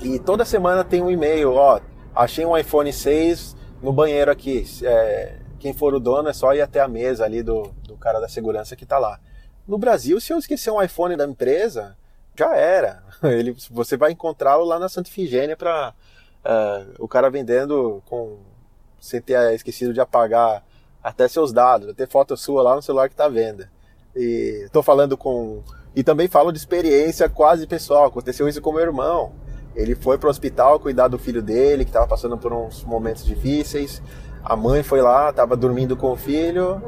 e 0.00 0.18
toda 0.18 0.44
semana 0.44 0.84
tem 0.84 1.02
um 1.02 1.10
e-mail, 1.10 1.52
ó, 1.54 1.80
achei 2.14 2.44
um 2.44 2.56
iPhone 2.56 2.92
6 2.92 3.56
no 3.82 3.92
banheiro 3.92 4.30
aqui. 4.30 4.64
É, 4.82 5.36
quem 5.58 5.72
for 5.72 5.94
o 5.94 6.00
dono 6.00 6.28
é 6.28 6.32
só 6.32 6.54
ir 6.54 6.60
até 6.60 6.80
a 6.80 6.88
mesa 6.88 7.24
ali 7.24 7.42
do, 7.42 7.64
do 7.84 7.96
cara 7.96 8.20
da 8.20 8.28
segurança 8.28 8.76
que 8.76 8.84
está 8.84 8.98
lá. 8.98 9.18
No 9.66 9.76
Brasil, 9.76 10.20
se 10.20 10.32
eu 10.32 10.38
esquecer 10.38 10.70
um 10.70 10.82
iPhone 10.82 11.16
da 11.16 11.26
empresa, 11.26 11.96
já 12.36 12.56
era. 12.56 13.02
Ele, 13.22 13.56
você 13.70 13.96
vai 13.96 14.12
encontrá-lo 14.12 14.64
lá 14.64 14.78
na 14.78 14.88
Santa 14.88 15.10
Ifigênia 15.10 15.56
para 15.56 15.92
uh, 16.44 16.48
é, 16.48 16.86
o 16.98 17.08
cara 17.08 17.28
vendendo 17.28 18.02
com 18.06 18.38
sem 19.00 19.20
ter 19.20 19.54
esquecido 19.54 19.92
de 19.92 20.00
apagar 20.00 20.64
até 21.02 21.28
seus 21.28 21.52
dados, 21.52 21.94
ter 21.94 22.08
foto 22.08 22.36
sua 22.36 22.62
lá 22.62 22.74
no 22.74 22.82
celular 22.82 23.08
que 23.08 23.14
está 23.14 23.26
à 23.26 23.28
venda. 23.28 23.70
E 24.14 24.62
estou 24.64 24.82
falando 24.82 25.16
com 25.16 25.62
e 25.94 26.02
também 26.02 26.28
falo 26.28 26.52
de 26.52 26.58
experiência 26.58 27.28
quase 27.28 27.66
pessoal. 27.66 28.06
Aconteceu 28.06 28.48
isso 28.48 28.60
com 28.60 28.72
meu 28.72 28.82
irmão. 28.82 29.32
Ele 29.78 29.94
foi 29.94 30.18
para 30.18 30.26
o 30.26 30.30
hospital 30.30 30.80
cuidar 30.80 31.06
do 31.06 31.16
filho 31.16 31.40
dele, 31.40 31.84
que 31.84 31.90
estava 31.90 32.04
passando 32.04 32.36
por 32.36 32.52
uns 32.52 32.82
momentos 32.82 33.24
difíceis. 33.24 34.02
A 34.42 34.56
mãe 34.56 34.82
foi 34.82 35.00
lá, 35.00 35.30
estava 35.30 35.56
dormindo 35.56 35.96
com 35.96 36.10
o 36.10 36.16
filho. 36.16 36.82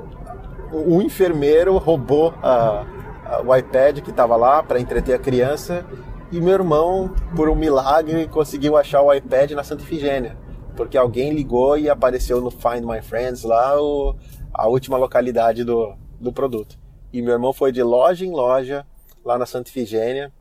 Um 0.73 1.01
enfermeiro 1.01 1.79
roubou 1.79 2.35
a, 2.43 2.85
a, 3.25 3.43
o 3.43 3.55
iPad 3.55 4.01
que 4.01 4.11
estava 4.11 4.35
lá 4.35 4.61
para 4.61 4.81
entreter 4.81 5.15
a 5.15 5.21
criança. 5.21 5.87
E 6.33 6.41
meu 6.41 6.55
irmão, 6.55 7.15
por 7.37 7.49
um 7.49 7.55
milagre, 7.55 8.27
conseguiu 8.27 8.77
achar 8.77 9.03
o 9.03 9.15
iPad 9.15 9.53
na 9.53 9.63
Santa 9.63 9.85
Ifigênia. 9.85 10.37
Porque 10.77 10.99
alguém 10.99 11.33
ligou 11.33 11.79
e 11.79 11.89
apareceu 11.89 12.41
no 12.41 12.51
Find 12.51 12.85
My 12.85 13.01
Friends 13.01 13.45
lá 13.45 13.81
o, 13.81 14.17
a 14.53 14.67
última 14.67 14.97
localidade 14.97 15.63
do, 15.63 15.95
do 16.19 16.33
produto. 16.33 16.77
E 17.13 17.23
meu 17.23 17.35
irmão 17.35 17.53
foi 17.53 17.71
de 17.71 17.85
loja 17.85 18.27
em 18.27 18.33
loja 18.33 18.85
lá 19.25 19.39
na 19.39 19.47
Santa 19.47 19.71
Ifigênia. 19.71 20.33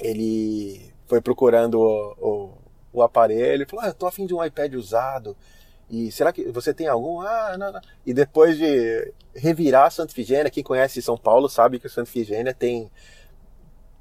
Ele 0.00 0.89
foi 1.10 1.20
procurando 1.20 1.74
o, 1.74 2.14
o, 2.20 2.50
o 2.92 3.02
aparelho, 3.02 3.68
falou, 3.68 3.84
ah, 3.84 3.88
eu 3.88 3.94
tô 3.94 4.06
afim 4.06 4.24
de 4.24 4.32
um 4.32 4.42
iPad 4.42 4.72
usado, 4.74 5.36
e 5.90 6.12
será 6.12 6.32
que 6.32 6.44
você 6.52 6.72
tem 6.72 6.86
algum? 6.86 7.20
Ah, 7.20 7.56
não, 7.58 7.72
não. 7.72 7.80
E 8.06 8.14
depois 8.14 8.56
de 8.56 9.12
revirar 9.34 9.90
Santa 9.90 10.14
Figênia, 10.14 10.48
quem 10.48 10.62
conhece 10.62 11.02
São 11.02 11.18
Paulo 11.18 11.48
sabe 11.48 11.80
que 11.80 11.88
Santa 11.88 12.08
Figênia 12.08 12.54
tem 12.54 12.88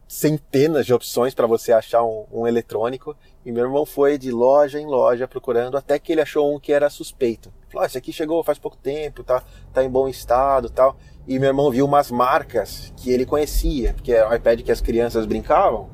centenas 0.08 0.86
de 0.86 0.94
opções 0.94 1.34
para 1.34 1.48
você 1.48 1.72
achar 1.72 2.04
um, 2.04 2.26
um, 2.32 2.48
eletrônico. 2.48 3.18
E 3.44 3.52
meu 3.52 3.64
irmão 3.64 3.88
foi 3.88 4.20
de 4.20 4.32
loja 4.32 4.80
em 4.80 4.86
loja 4.86 5.28
procurando 5.28 5.78
até 5.78 5.98
que 5.98 6.12
ele 6.12 6.22
achou 6.22 6.56
um 6.56 6.60
que 6.60 6.72
era 6.72 6.92
suspeito. 6.92 7.52
Falou: 7.70 7.84
ah, 7.84 7.88
esse 7.88 7.98
aqui 7.98 8.14
chegou 8.14 8.44
faz 8.44 8.60
pouco 8.60 8.78
tempo, 8.78 9.24
tá, 9.24 9.44
tá 9.74 9.84
em 9.84 9.90
bom 9.90 10.08
estado, 10.08 10.70
tal. 10.70 10.96
E 11.28 11.40
meu 11.40 11.50
irmão 11.50 11.72
viu 11.72 11.86
umas 11.86 12.12
marcas 12.12 12.94
que 12.98 13.12
ele 13.12 13.26
conhecia, 13.26 13.94
porque 13.96 14.12
era 14.12 14.30
o 14.30 14.36
iPad 14.36 14.62
que 14.62 14.72
as 14.72 14.82
crianças 14.82 15.26
brincavam. 15.26 15.90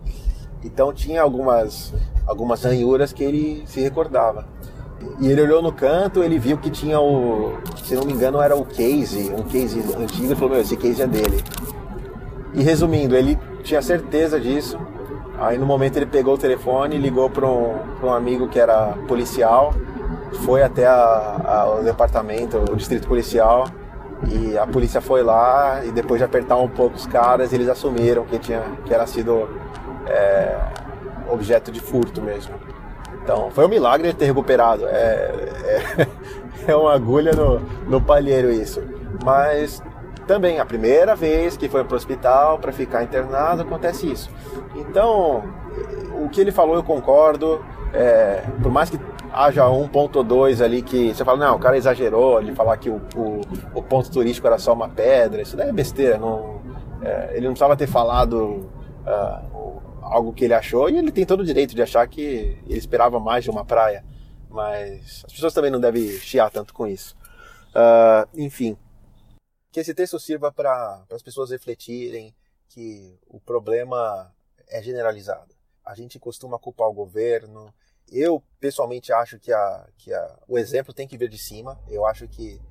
Então 0.66 0.92
tinha 0.92 1.22
algumas, 1.22 1.94
algumas 2.26 2.64
ranhuras 2.64 3.14
que 3.14 3.24
ele 3.24 3.64
se 3.68 3.80
recordava. 3.80 4.48
E 5.20 5.28
ele 5.28 5.42
olhou 5.42 5.62
no 5.62 5.72
canto, 5.72 6.24
ele 6.24 6.40
viu 6.40 6.58
que 6.58 6.72
tinha 6.72 7.00
o. 7.00 7.54
Se 7.84 7.94
não 7.94 8.04
me 8.04 8.14
engano, 8.14 8.42
era 8.42 8.56
o 8.56 8.66
case, 8.66 9.32
um 9.32 9.44
case 9.44 9.80
antigo, 9.96 10.34
e 10.34 10.36
falou: 10.36 10.50
Meu, 10.50 10.62
esse 10.62 10.76
case 10.76 11.02
é 11.02 11.08
dele. 11.08 11.44
E 12.56 12.64
resumindo, 12.64 13.16
ele 13.16 13.38
tinha 13.64 13.82
certeza 13.82 14.40
disso. 14.40 14.80
Aí 15.38 15.58
no 15.58 15.66
momento 15.66 15.98
ele 15.98 16.08
pegou 16.08 16.34
o 16.34 16.38
telefone, 16.38 16.98
ligou 16.98 17.30
para 17.30 17.46
um, 17.46 17.76
um 18.02 18.12
amigo 18.12 18.48
que 18.48 18.58
era 18.60 18.94
policial, 19.08 19.74
foi 20.46 20.64
até 20.64 20.88
a, 20.88 21.42
a, 21.46 21.76
o 21.80 21.84
departamento, 21.84 22.58
o 22.58 22.76
distrito 22.76 23.08
policial, 23.08 23.66
e 24.30 24.58
a 24.58 24.66
polícia 24.66 25.02
foi 25.02 25.22
lá 25.22 25.84
e 25.84 25.92
depois 25.92 26.20
de 26.20 26.24
apertar 26.24 26.56
um 26.56 26.70
pouco 26.70 26.96
os 26.96 27.06
caras, 27.06 27.52
eles 27.52 27.68
assumiram 27.68 28.24
que, 28.24 28.40
tinha, 28.40 28.64
que 28.86 28.94
era 28.94 29.06
sido 29.06 29.48
é, 30.08 30.58
objeto 31.30 31.72
de 31.72 31.80
furto 31.80 32.22
mesmo. 32.22 32.54
Então, 33.24 33.50
foi 33.52 33.66
um 33.66 33.70
milagre 33.70 34.10
ele 34.10 34.18
ter 34.18 34.26
recuperado. 34.26 34.86
É, 34.86 35.32
é, 35.98 36.08
é 36.72 36.76
uma 36.76 36.94
agulha 36.94 37.32
no, 37.34 37.60
no 37.88 38.02
palheiro 38.02 38.52
isso. 38.52 38.84
Mas 39.24 39.82
também, 40.28 40.60
a 40.60 40.66
primeira 40.66 41.16
vez 41.16 41.58
que 41.58 41.70
foi 41.70 41.84
para 41.84 41.94
o 41.94 41.98
hospital 41.98 42.60
para 42.60 42.72
ficar 42.72 43.04
internado, 43.04 43.64
acontece 43.64 44.12
isso. 44.12 44.30
Então, 44.76 45.44
o 46.24 46.30
que 46.30 46.42
ele 46.42 46.52
falou 46.52 46.76
eu 46.76 46.84
concordo. 46.84 47.64
É, 47.94 48.44
por 48.62 48.72
mais 48.72 48.90
que 48.90 49.00
haja 49.32 49.70
um 49.70 49.88
ponto 49.88 50.18
ou 50.18 50.24
dois 50.24 50.62
ali 50.62 50.82
que 50.82 51.14
você 51.14 51.24
fala, 51.24 51.38
não, 51.38 51.56
o 51.56 51.60
cara 51.60 51.78
exagerou, 51.78 52.42
ele 52.42 52.54
falar 52.54 52.78
que 52.78 52.90
o, 52.90 53.02
o, 53.16 53.42
o 53.74 53.82
ponto 53.82 54.12
turístico 54.12 54.48
era 54.48 54.58
só 54.58 54.74
uma 54.74 54.90
pedra, 54.90 55.42
isso 55.42 55.56
daí 55.56 55.70
é 55.70 55.74
besteira. 55.74 56.18
Não, 56.18 56.62
é, 57.02 57.32
ele 57.32 57.46
não 57.46 57.54
precisava 57.54 57.76
ter 57.76 57.88
falado 57.88 58.70
uh, 59.06 59.55
algo 60.06 60.34
que 60.34 60.46
ele 60.46 60.54
achou 60.54 60.90
e 60.90 60.98
ele 60.98 61.12
tem 61.12 61.26
todo 61.26 61.42
o 61.42 61.46
direito 61.46 61.76
de 61.76 61.82
achar 61.82 62.08
que 62.08 62.58
ele 62.68 62.78
esperava 62.78 63.20
mais 63.20 63.44
de 63.44 63.50
uma 63.50 63.66
praia. 63.66 64.06
Mas 64.50 65.24
as 65.26 65.34
pessoas 65.34 65.54
também 65.54 65.72
não 65.72 65.80
devem 65.80 66.08
chiar 66.20 66.50
tanto 66.50 66.74
com 66.74 66.88
isso. 66.88 67.16
Uh, 67.72 68.30
enfim, 68.40 68.78
que 69.72 69.80
esse 69.80 69.94
texto 69.94 70.20
sirva 70.20 70.52
para 70.52 71.04
as 71.12 71.22
pessoas 71.22 71.50
refletirem 71.50 72.34
que 72.70 73.20
o 73.28 73.40
problema 73.40 74.34
é 74.70 74.82
generalizado. 74.82 75.54
A 75.86 75.94
gente 75.96 76.20
costuma 76.20 76.58
culpar 76.58 76.88
o 76.88 76.94
governo. 76.94 77.74
Eu, 78.10 78.42
pessoalmente, 78.60 79.12
acho 79.12 79.40
que, 79.40 79.52
a, 79.52 79.88
que 79.98 80.14
a, 80.14 80.40
o 80.48 80.58
exemplo 80.58 80.94
tem 80.94 81.08
que 81.08 81.18
vir 81.18 81.30
de 81.30 81.38
cima. 81.38 81.80
Eu 81.90 82.06
acho 82.06 82.28
que 82.28 82.62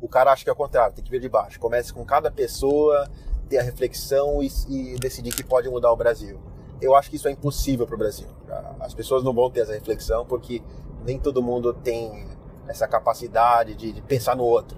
o 0.00 0.08
cara 0.08 0.32
acha 0.32 0.44
que 0.44 0.50
é 0.50 0.52
o 0.52 0.56
contrário, 0.56 0.94
tem 0.94 1.04
que 1.04 1.10
vir 1.10 1.20
de 1.20 1.28
baixo. 1.28 1.60
Comece 1.60 1.92
com 1.92 2.04
cada 2.04 2.30
pessoa, 2.30 3.08
ter 3.48 3.58
a 3.58 3.62
reflexão 3.62 4.42
e, 4.42 4.48
e 4.68 4.96
decidir 4.96 5.34
que 5.34 5.44
pode 5.44 5.68
mudar 5.68 5.92
o 5.92 5.96
Brasil 5.96 6.53
eu 6.80 6.94
acho 6.94 7.10
que 7.10 7.16
isso 7.16 7.28
é 7.28 7.30
impossível 7.30 7.86
para 7.86 7.94
o 7.94 7.98
Brasil. 7.98 8.28
As 8.80 8.94
pessoas 8.94 9.22
não 9.22 9.32
vão 9.32 9.50
ter 9.50 9.60
essa 9.60 9.72
reflexão 9.72 10.24
porque 10.24 10.62
nem 11.04 11.18
todo 11.18 11.42
mundo 11.42 11.72
tem 11.72 12.28
essa 12.66 12.86
capacidade 12.88 13.74
de, 13.74 13.92
de, 13.92 14.00
pensar 14.02 14.36
no 14.36 14.44
outro. 14.44 14.76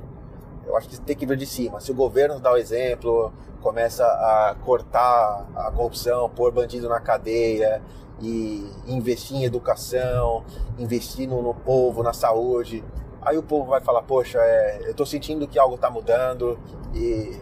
Eu 0.67 0.77
acho 0.77 0.89
que 0.89 1.01
tem 1.01 1.17
que 1.17 1.25
vir 1.25 1.37
de 1.37 1.47
cima. 1.47 1.81
Se 1.81 1.93
o 1.93 1.95
governo 1.95 2.41
dá 2.41 2.53
o 2.53 2.57
exemplo, 2.57 3.33
começa 3.61 4.05
a 4.05 4.57
cortar 4.65 5.47
a 5.55 5.71
corrupção, 5.71 6.29
pôr 6.29 6.51
bandido 6.53 6.89
na 6.89 7.01
cadeia 7.01 7.83
e 8.21 8.69
investir 8.87 9.37
em 9.37 9.45
educação, 9.45 10.45
investir 10.79 11.29
no, 11.29 11.43
no 11.43 11.55
povo, 11.55 12.03
na 12.03 12.13
saúde, 12.13 12.85
aí 13.23 13.39
o 13.39 13.43
povo 13.43 13.71
vai 13.71 13.81
falar: 13.81 14.03
Poxa, 14.03 14.39
é, 14.39 14.81
eu 14.85 14.91
estou 14.91 15.07
sentindo 15.07 15.47
que 15.47 15.59
algo 15.59 15.77
está 15.77 15.91
mudando 15.91 16.59
e 16.95 17.39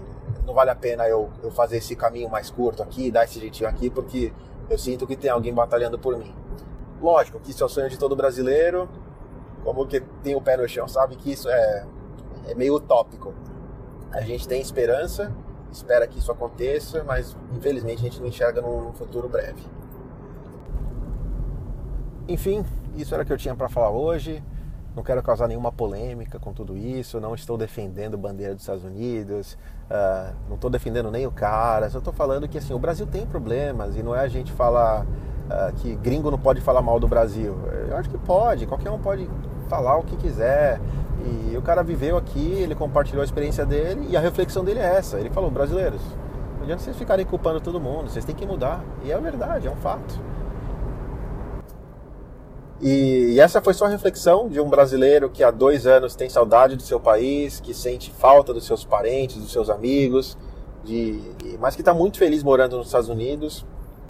não 0.46 0.54
vale 0.54 0.70
a 0.70 0.74
pena 0.74 1.08
eu, 1.08 1.30
eu 1.42 1.50
fazer 1.50 1.78
esse 1.78 1.96
caminho 1.96 2.28
mais 2.28 2.50
curto 2.50 2.82
aqui, 2.82 3.10
dar 3.10 3.24
esse 3.24 3.40
jeitinho 3.40 3.68
aqui, 3.68 3.90
porque 3.90 4.32
eu 4.68 4.78
sinto 4.78 5.06
que 5.06 5.16
tem 5.16 5.30
alguém 5.30 5.52
batalhando 5.52 5.98
por 5.98 6.16
mim. 6.16 6.34
Lógico 7.00 7.38
que 7.40 7.50
isso 7.50 7.62
é 7.62 7.66
o 7.66 7.68
sonho 7.68 7.88
de 7.88 7.98
todo 7.98 8.14
brasileiro, 8.14 8.88
como 9.62 9.86
que 9.86 10.00
tem 10.22 10.34
o 10.34 10.40
pé 10.40 10.56
no 10.56 10.68
chão, 10.68 10.86
sabe 10.86 11.16
que 11.16 11.32
isso 11.32 11.48
é, 11.48 11.86
é 12.46 12.54
meio 12.54 12.74
utópico. 12.74 13.34
A 14.12 14.20
gente 14.20 14.46
tem 14.46 14.60
esperança, 14.60 15.32
espera 15.72 16.06
que 16.06 16.18
isso 16.18 16.30
aconteça, 16.30 17.02
mas 17.04 17.36
infelizmente 17.52 18.00
a 18.00 18.02
gente 18.02 18.20
não 18.20 18.28
enxerga 18.28 18.60
num 18.60 18.92
futuro 18.92 19.28
breve. 19.28 19.62
Enfim, 22.28 22.64
isso 22.94 23.12
era 23.14 23.22
o 23.22 23.26
que 23.26 23.32
eu 23.32 23.36
tinha 23.36 23.54
para 23.54 23.68
falar 23.68 23.90
hoje. 23.90 24.42
Não 24.94 25.02
quero 25.02 25.22
causar 25.22 25.48
nenhuma 25.48 25.72
polêmica 25.72 26.38
com 26.38 26.52
tudo 26.52 26.76
isso. 26.76 27.20
Não 27.20 27.34
estou 27.34 27.58
defendendo 27.58 28.16
bandeira 28.16 28.54
dos 28.54 28.62
Estados 28.62 28.84
Unidos. 28.84 29.58
Uh, 29.90 30.34
não 30.48 30.54
estou 30.54 30.70
defendendo 30.70 31.10
nem 31.10 31.26
o 31.26 31.32
cara. 31.32 31.90
Só 31.90 31.98
estou 31.98 32.12
falando 32.12 32.48
que 32.48 32.58
assim 32.58 32.72
o 32.72 32.78
Brasil 32.78 33.06
tem 33.06 33.26
problemas 33.26 33.96
e 33.96 34.02
não 34.02 34.14
é 34.14 34.20
a 34.20 34.28
gente 34.28 34.52
falar 34.52 35.02
uh, 35.02 35.72
que 35.76 35.96
gringo 35.96 36.30
não 36.30 36.38
pode 36.38 36.60
falar 36.60 36.80
mal 36.80 37.00
do 37.00 37.08
Brasil. 37.08 37.56
Eu 37.88 37.96
acho 37.96 38.08
que 38.08 38.18
pode. 38.18 38.66
Qualquer 38.66 38.90
um 38.90 38.98
pode 38.98 39.28
falar 39.68 39.96
o 39.96 40.04
que 40.04 40.16
quiser. 40.16 40.80
E 41.26 41.56
o 41.56 41.62
cara 41.62 41.82
viveu 41.82 42.16
aqui, 42.16 42.52
ele 42.52 42.74
compartilhou 42.74 43.22
a 43.22 43.24
experiência 43.24 43.64
dele 43.64 44.06
e 44.10 44.16
a 44.16 44.20
reflexão 44.20 44.64
dele 44.64 44.78
é 44.78 44.96
essa. 44.96 45.18
Ele 45.18 45.30
falou: 45.30 45.50
brasileiros, 45.50 46.02
não 46.56 46.62
adianta 46.62 46.82
vocês 46.82 46.96
ficarem 46.96 47.26
culpando 47.26 47.60
todo 47.60 47.80
mundo. 47.80 48.10
Vocês 48.10 48.24
têm 48.24 48.34
que 48.34 48.46
mudar. 48.46 48.84
E 49.02 49.10
é 49.10 49.18
verdade, 49.18 49.66
é 49.66 49.70
um 49.70 49.76
fato. 49.76 50.20
E, 52.86 53.40
essa 53.40 53.62
foi 53.62 53.72
só 53.72 53.86
a 53.86 53.88
reflexão 53.88 54.46
de 54.46 54.60
um 54.60 54.68
brasileiro 54.68 55.30
que 55.30 55.42
há 55.42 55.50
dois 55.50 55.86
anos 55.86 56.14
tem 56.14 56.28
saudade 56.28 56.76
do 56.76 56.82
seu 56.82 57.00
país, 57.00 57.58
que 57.58 57.72
sente 57.72 58.10
falta 58.10 58.52
dos 58.52 58.66
seus 58.66 58.84
parentes, 58.84 59.38
dos 59.38 59.50
seus 59.50 59.70
amigos, 59.70 60.36
de, 60.84 61.18
mas 61.58 61.74
que 61.74 61.80
está 61.80 61.94
muito 61.94 62.18
feliz 62.18 62.42
morando 62.42 62.76
nos 62.76 62.88
Estados 62.88 63.08
Unidos, 63.08 63.64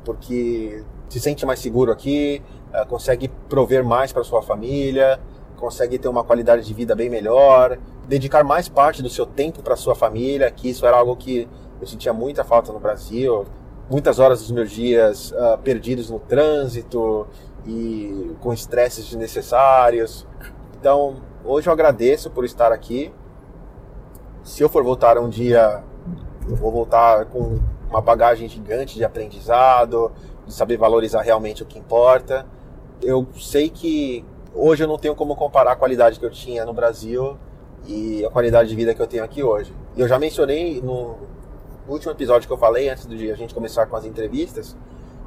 porque 0.04 0.82
se 1.08 1.20
sente 1.20 1.46
mais 1.46 1.60
seguro 1.60 1.92
aqui, 1.92 2.42
uh, 2.70 2.84
consegue 2.88 3.28
prover 3.48 3.84
mais 3.84 4.12
para 4.12 4.24
sua 4.24 4.42
família, 4.42 5.20
consegue 5.56 5.96
ter 5.96 6.08
uma 6.08 6.24
qualidade 6.24 6.66
de 6.66 6.74
vida 6.74 6.96
bem 6.96 7.08
melhor, 7.08 7.78
dedicar 8.08 8.42
mais 8.42 8.68
parte 8.68 9.04
do 9.04 9.08
seu 9.08 9.24
tempo 9.24 9.62
para 9.62 9.76
sua 9.76 9.94
família, 9.94 10.50
que 10.50 10.68
isso 10.68 10.84
era 10.84 10.96
algo 10.96 11.14
que 11.14 11.48
eu 11.80 11.86
sentia 11.86 12.12
muita 12.12 12.42
falta 12.42 12.72
no 12.72 12.80
Brasil. 12.80 13.46
muitas 13.88 14.18
horas 14.18 14.40
dos 14.40 14.50
meus 14.50 14.72
dias 14.72 15.30
uh, 15.30 15.58
perdidos 15.62 16.10
no 16.10 16.18
trânsito 16.18 17.28
e 17.66 18.36
com 18.40 18.52
estresses 18.52 19.06
desnecessários. 19.06 20.26
Então, 20.78 21.16
hoje 21.44 21.68
eu 21.68 21.72
agradeço 21.72 22.30
por 22.30 22.44
estar 22.44 22.72
aqui. 22.72 23.12
Se 24.42 24.62
eu 24.62 24.68
for 24.68 24.84
voltar 24.84 25.18
um 25.18 25.28
dia, 25.28 25.82
eu 26.48 26.56
vou 26.56 26.70
voltar 26.70 27.24
com 27.26 27.58
uma 27.88 28.00
bagagem 28.00 28.48
gigante 28.48 28.96
de 28.96 29.04
aprendizado, 29.04 30.12
de 30.46 30.52
saber 30.52 30.76
valorizar 30.76 31.22
realmente 31.22 31.62
o 31.62 31.66
que 31.66 31.78
importa. 31.78 32.46
Eu 33.02 33.26
sei 33.36 33.70
que 33.70 34.24
hoje 34.54 34.84
eu 34.84 34.88
não 34.88 34.98
tenho 34.98 35.14
como 35.14 35.34
comparar 35.34 35.72
a 35.72 35.76
qualidade 35.76 36.18
que 36.18 36.26
eu 36.26 36.30
tinha 36.30 36.64
no 36.64 36.74
Brasil 36.74 37.36
e 37.86 38.24
a 38.24 38.30
qualidade 38.30 38.68
de 38.68 38.76
vida 38.76 38.94
que 38.94 39.00
eu 39.00 39.06
tenho 39.06 39.24
aqui 39.24 39.42
hoje. 39.42 39.74
E 39.96 40.00
eu 40.00 40.08
já 40.08 40.18
mencionei 40.18 40.80
no 40.82 41.16
último 41.88 42.12
episódio 42.12 42.46
que 42.46 42.52
eu 42.52 42.58
falei, 42.58 42.88
antes 42.88 43.06
de 43.06 43.30
a 43.30 43.36
gente 43.36 43.54
começar 43.54 43.86
com 43.86 43.96
as 43.96 44.04
entrevistas, 44.04 44.76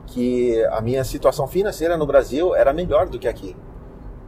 que 0.07 0.63
a 0.65 0.81
minha 0.81 1.03
situação 1.03 1.47
financeira 1.47 1.95
no 1.95 2.05
Brasil 2.05 2.55
era 2.55 2.73
melhor 2.73 3.07
do 3.07 3.19
que 3.19 3.27
aqui. 3.27 3.55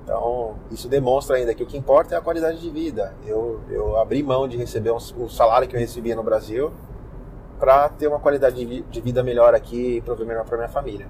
Então, 0.04 0.56
isso 0.72 0.88
demonstra 0.88 1.38
ainda 1.38 1.54
que 1.54 1.64
o 1.64 1.68
que 1.68 1.78
importa 1.78 2.16
é 2.16 2.18
a 2.18 2.22
qualidade 2.22 2.60
de 2.60 2.70
vida. 2.70 3.14
Eu, 3.26 3.60
eu 3.70 3.98
abri 3.98 4.24
mão 4.24 4.48
de 4.48 4.58
receber 4.58 4.92
um, 4.92 4.98
o 4.98 5.30
salário 5.30 5.68
que 5.68 5.76
eu 5.76 5.80
recebia 5.80 6.16
no 6.16 6.24
Brasil 6.24 6.72
para 7.60 7.90
ter 7.90 8.08
uma 8.08 8.20
qualidade 8.20 8.84
de 8.84 9.02
vida 9.02 9.22
melhor 9.22 9.54
aqui 9.54 9.98
e 9.98 10.02
prover 10.02 10.26
melhor 10.26 10.46
para 10.46 10.58
minha 10.58 10.70
família. 10.70 11.08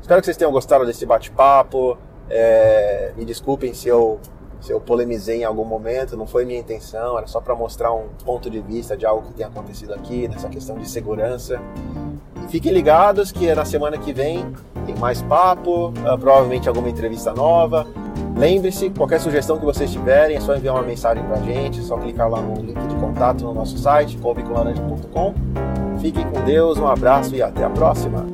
Espero 0.00 0.20
que 0.20 0.26
vocês 0.26 0.36
tenham 0.36 0.52
gostado 0.52 0.86
desse 0.86 1.04
bate-papo. 1.04 1.98
É, 2.30 3.12
me 3.16 3.24
desculpem 3.24 3.74
se 3.74 3.88
eu, 3.88 4.18
se 4.60 4.72
eu 4.72 4.80
polemizei 4.80 5.40
em 5.42 5.44
algum 5.44 5.64
momento, 5.64 6.16
não 6.16 6.26
foi 6.26 6.44
minha 6.44 6.58
intenção, 6.58 7.18
era 7.18 7.26
só 7.26 7.40
para 7.40 7.54
mostrar 7.54 7.92
um 7.92 8.08
ponto 8.24 8.48
de 8.48 8.60
vista 8.60 8.96
de 8.96 9.04
algo 9.04 9.28
que 9.28 9.34
tem 9.34 9.44
acontecido 9.44 9.92
aqui, 9.92 10.28
nessa 10.28 10.48
questão 10.48 10.78
de 10.78 10.88
segurança. 10.88 11.60
Fiquem 12.48 12.72
ligados 12.72 13.32
que 13.32 13.52
na 13.54 13.64
semana 13.64 13.98
que 13.98 14.12
vem 14.12 14.46
tem 14.84 14.94
mais 14.96 15.22
papo, 15.22 15.88
uh, 15.88 16.18
provavelmente 16.18 16.68
alguma 16.68 16.88
entrevista 16.88 17.32
nova. 17.32 17.86
Lembre-se, 18.36 18.90
qualquer 18.90 19.20
sugestão 19.20 19.58
que 19.58 19.64
vocês 19.64 19.90
tiverem, 19.90 20.36
é 20.36 20.40
só 20.40 20.56
enviar 20.56 20.74
uma 20.74 20.82
mensagem 20.82 21.22
para 21.24 21.36
gente, 21.40 21.80
é 21.80 21.82
só 21.82 21.96
clicar 21.96 22.28
lá 22.28 22.40
no 22.40 22.60
link 22.60 22.78
de 22.86 22.94
contato 22.96 23.44
no 23.44 23.54
nosso 23.54 23.78
site, 23.78 24.16
couvecolaranja.com. 24.18 25.34
Fiquem 26.00 26.26
com 26.28 26.40
Deus, 26.42 26.78
um 26.78 26.86
abraço 26.86 27.34
e 27.34 27.42
até 27.42 27.64
a 27.64 27.70
próxima! 27.70 28.26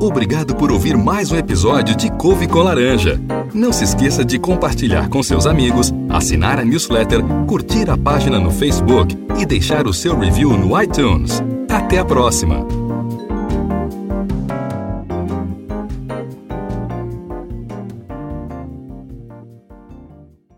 Obrigado 0.00 0.54
por 0.54 0.70
ouvir 0.70 0.96
mais 0.96 1.32
um 1.32 1.36
episódio 1.36 1.94
de 1.96 2.08
Couve 2.12 2.46
com 2.46 2.60
Laranja. 2.60 3.20
Não 3.52 3.72
se 3.72 3.82
esqueça 3.82 4.24
de 4.24 4.38
compartilhar 4.38 5.08
com 5.08 5.22
seus 5.24 5.44
amigos, 5.44 5.92
assinar 6.08 6.58
a 6.58 6.64
newsletter, 6.64 7.20
curtir 7.48 7.90
a 7.90 7.96
página 7.96 8.38
no 8.38 8.50
Facebook 8.50 9.18
e 9.36 9.44
deixar 9.44 9.88
o 9.88 9.92
seu 9.92 10.16
review 10.16 10.56
no 10.56 10.80
iTunes. 10.80 11.42
Até 11.68 11.98
a 11.98 12.04
próxima! 12.04 12.77